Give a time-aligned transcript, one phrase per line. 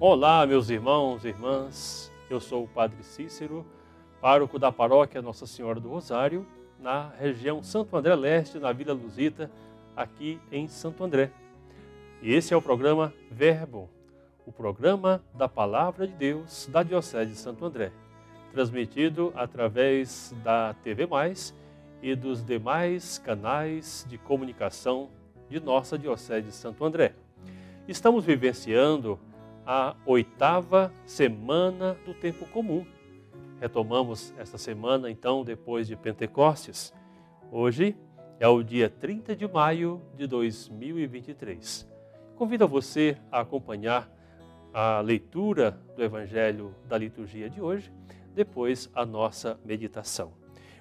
[0.00, 2.12] Olá, meus irmãos e irmãs.
[2.30, 3.66] Eu sou o Padre Cícero,
[4.20, 6.46] pároco da paróquia Nossa Senhora do Rosário,
[6.78, 9.50] na região Santo André Leste, na Vila Luzita,
[9.96, 11.32] aqui em Santo André.
[12.22, 13.90] E esse é o programa Verbo,
[14.46, 17.90] o programa da Palavra de Deus da Diocese de Santo André,
[18.52, 21.52] transmitido através da TV Mais
[22.00, 25.08] e dos demais canais de comunicação
[25.50, 27.16] de nossa Diocese de Santo André.
[27.88, 29.18] Estamos vivenciando
[29.70, 32.86] a oitava semana do tempo comum.
[33.60, 36.94] Retomamos esta semana, então, depois de Pentecostes.
[37.52, 37.94] Hoje
[38.40, 41.86] é o dia 30 de maio de 2023.
[42.34, 44.10] Convido você a acompanhar
[44.72, 47.92] a leitura do Evangelho da liturgia de hoje,
[48.34, 50.32] depois a nossa meditação.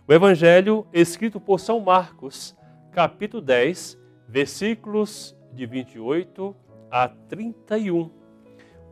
[0.07, 2.55] O Evangelho escrito por São Marcos,
[2.93, 3.99] capítulo 10,
[4.29, 6.55] versículos de 28
[6.89, 8.26] a 31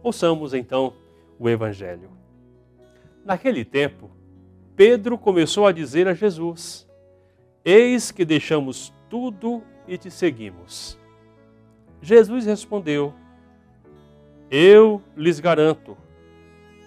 [0.06, 0.94] Ouçamos então
[1.40, 2.12] o Evangelho.
[3.26, 4.12] Naquele tempo,
[4.76, 6.88] Pedro começou a dizer a Jesus:
[7.66, 10.96] Eis que deixamos tudo e te seguimos.
[12.04, 13.16] Jesus respondeu:
[14.52, 15.98] Eu lhes garanto,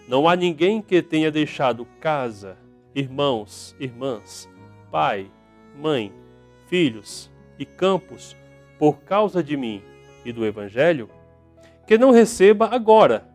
[0.06, 2.56] não há ninguém que tenha deixado casa,
[2.94, 4.48] irmãos, irmãs,
[4.92, 5.28] pai,
[5.76, 6.12] mãe,
[6.68, 8.36] filhos e campos
[8.78, 9.82] por causa de mim
[10.24, 11.10] e do Evangelho,
[11.88, 13.26] que não receba agora,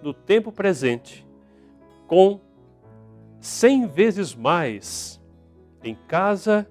[0.00, 1.26] no tempo presente,
[2.06, 2.40] com
[3.40, 5.20] cem vezes mais
[5.82, 6.70] em casa,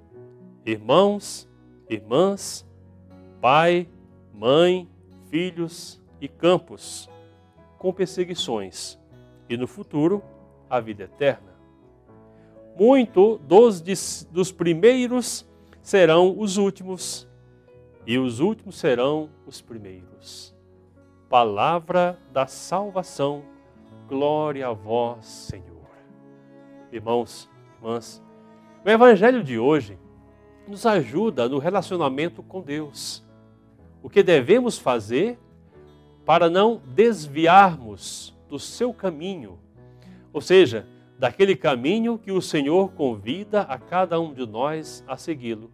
[0.65, 1.45] irmãos,
[1.89, 2.65] irmãs,
[3.41, 3.89] pai,
[4.33, 4.89] mãe,
[5.29, 7.09] filhos e campos,
[7.77, 8.97] com perseguições,
[9.49, 10.23] e no futuro
[10.69, 11.53] a vida eterna.
[12.79, 13.81] Muito dos,
[14.31, 15.45] dos primeiros
[15.81, 17.27] serão os últimos,
[18.05, 20.55] e os últimos serão os primeiros
[21.29, 23.43] palavra da salvação.
[24.07, 25.67] Glória a vós, Senhor.
[26.91, 28.23] Irmãos, irmãs,
[28.85, 29.99] o Evangelho de hoje
[30.67, 33.25] nos ajuda no relacionamento com Deus.
[34.01, 35.37] O que devemos fazer
[36.25, 39.59] para não desviarmos do seu caminho,
[40.31, 45.71] ou seja, daquele caminho que o Senhor convida a cada um de nós a segui-lo,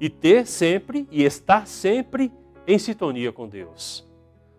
[0.00, 2.32] e ter sempre e estar sempre
[2.66, 4.07] em sintonia com Deus.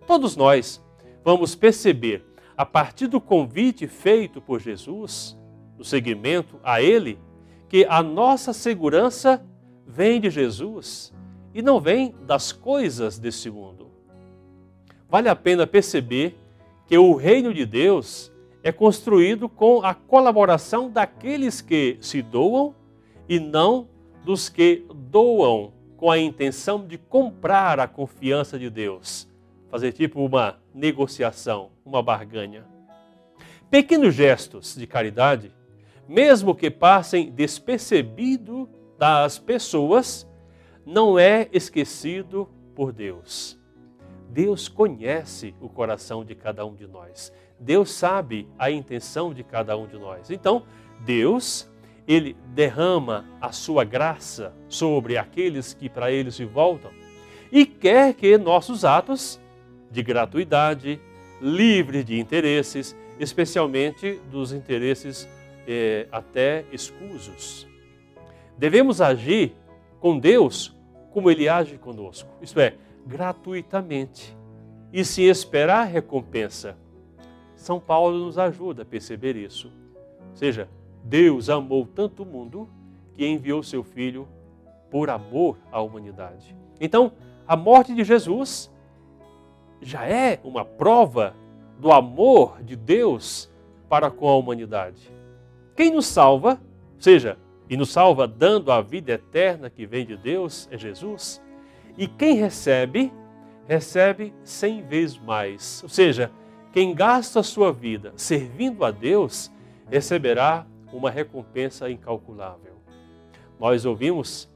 [0.10, 0.84] Todos nós
[1.24, 2.26] vamos perceber,
[2.58, 5.38] a partir do convite feito por Jesus,
[5.78, 7.20] no seguimento a Ele,
[7.68, 9.40] que a nossa segurança
[9.86, 11.14] vem de Jesus
[11.54, 13.92] e não vem das coisas desse mundo.
[15.08, 16.36] Vale a pena perceber
[16.88, 18.32] que o reino de Deus
[18.64, 22.74] é construído com a colaboração daqueles que se doam
[23.30, 23.88] e não
[24.26, 29.29] dos que doam com a intenção de comprar a confiança de Deus
[29.70, 32.66] fazer tipo uma negociação, uma barganha.
[33.70, 35.54] Pequenos gestos de caridade,
[36.08, 40.28] mesmo que passem despercebido das pessoas,
[40.86, 43.60] não é esquecido por Deus.
[44.30, 47.32] Deus conhece o coração de cada um de nós.
[47.60, 50.32] Deus sabe a intenção de cada um de nós.
[50.32, 50.64] Então,
[51.02, 51.70] Deus,
[52.08, 56.92] ele derrama a sua graça sobre aqueles que para ele se voltam
[57.52, 59.40] e quer que nossos atos
[59.92, 61.00] de gratuidade,
[61.42, 65.28] livre de interesses, especialmente dos interesses
[65.68, 67.68] eh, até escusos.
[68.58, 69.56] Devemos agir
[70.00, 70.76] com Deus
[71.12, 74.38] como Ele age conosco, isto é, gratuitamente
[74.92, 76.78] e sem esperar recompensa.
[77.56, 79.72] São Paulo nos ajuda a perceber isso.
[80.30, 80.70] Ou seja,
[81.04, 82.70] Deus amou tanto o mundo
[83.16, 84.28] que enviou seu Filho
[84.90, 86.56] por amor à humanidade.
[86.80, 87.12] Então,
[87.48, 88.72] a morte de Jesus
[89.82, 91.36] já é uma prova
[91.80, 93.50] do amor de Deus
[93.88, 95.12] para com a humanidade.
[95.76, 96.62] Quem nos salva,
[96.98, 97.38] seja,
[97.70, 101.42] e nos salva dando a vida eterna que vem de Deus, é Jesus.
[101.98, 103.14] E quem recebe,
[103.68, 105.82] recebe cem vezes mais.
[105.84, 106.32] Ou seja,
[106.74, 109.52] quem gasta a sua vida servindo a Deus,
[109.90, 112.74] receberá uma recompensa incalculável.
[113.60, 114.50] Nós ouvimos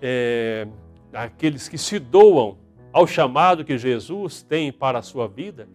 [0.00, 0.66] é,
[1.12, 2.56] aqueles que se doam
[2.92, 5.68] ao chamado que Jesus tem para a sua vida,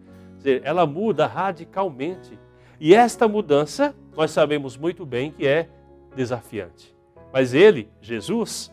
[0.62, 2.38] ela muda radicalmente.
[2.78, 5.68] E esta mudança, nós sabemos muito bem que é
[6.14, 6.94] desafiante.
[7.32, 8.72] Mas ele, Jesus,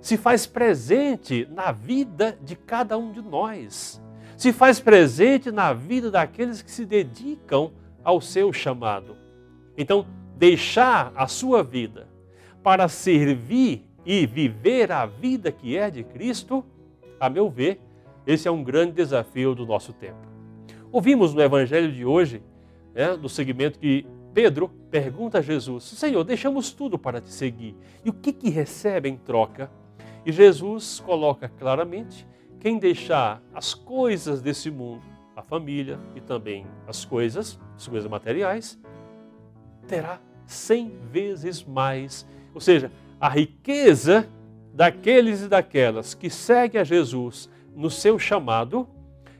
[0.00, 4.02] se faz presente na vida de cada um de nós.
[4.36, 7.72] Se faz presente na vida daqueles que se dedicam
[8.02, 9.16] ao seu chamado.
[9.76, 10.06] Então,
[10.36, 12.08] deixar a sua vida
[12.62, 16.64] para servir e viver a vida que é de Cristo
[17.22, 17.80] a meu ver,
[18.26, 20.26] esse é um grande desafio do nosso tempo.
[20.90, 22.42] Ouvimos no Evangelho de hoje,
[22.92, 24.04] né, do segmento que
[24.34, 27.76] Pedro pergunta a Jesus: Senhor, deixamos tudo para te seguir.
[28.04, 29.70] E o que, que recebe em troca?
[30.26, 32.26] E Jesus coloca claramente:
[32.58, 35.04] quem deixar as coisas desse mundo,
[35.36, 38.76] a família e também as coisas, as coisas materiais,
[39.86, 42.26] terá cem vezes mais.
[42.52, 42.90] Ou seja,
[43.20, 44.28] a riqueza
[44.74, 48.88] daqueles e daquelas que seguem a Jesus no seu chamado,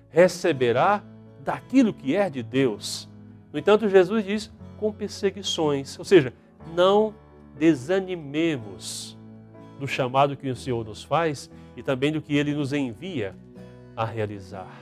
[0.09, 1.03] receberá
[1.41, 3.09] daquilo que é de Deus.
[3.53, 6.33] No entanto, Jesus diz com perseguições, ou seja,
[6.75, 7.15] não
[7.59, 9.19] desanimemos
[9.79, 13.35] do chamado que o Senhor nos faz e também do que ele nos envia
[13.97, 14.81] a realizar.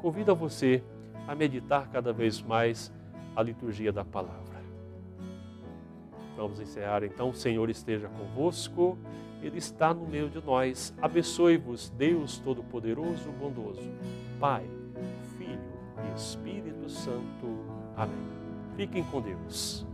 [0.00, 0.82] Convido a você
[1.26, 2.92] a meditar cada vez mais
[3.36, 4.49] a liturgia da palavra.
[6.40, 7.28] Vamos encerrar então.
[7.28, 8.96] O Senhor esteja convosco,
[9.42, 10.94] Ele está no meio de nós.
[11.02, 13.86] Abençoe-vos, Deus Todo-Poderoso, bondoso,
[14.40, 14.64] Pai,
[15.36, 15.60] Filho
[15.98, 17.58] e Espírito Santo.
[17.94, 18.16] Amém.
[18.74, 19.86] Fiquem com Deus.